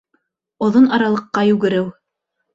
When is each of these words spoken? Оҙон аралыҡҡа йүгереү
Оҙон 0.67 0.87
аралыҡҡа 0.97 1.45
йүгереү 1.51 1.87